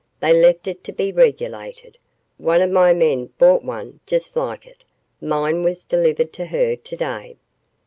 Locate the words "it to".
0.67-0.91